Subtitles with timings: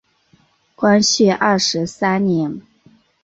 [0.75, 2.59] 光绪二十三年。